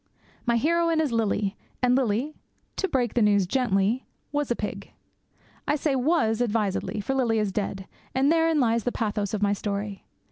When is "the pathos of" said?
8.83-9.43